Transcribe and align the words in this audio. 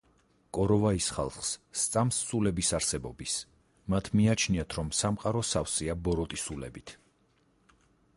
კოროვაის 0.57 1.07
ხალხს 1.15 1.49
სწამს 1.81 2.21
სულების 2.29 2.71
არსებობის, 2.77 3.35
მათ 3.95 4.09
მიაჩნიათ 4.21 4.75
რომ 4.79 4.89
სამყარო 5.01 5.43
სავსეა 5.51 5.97
ბოროტი 6.09 6.41
სულებით. 6.47 6.95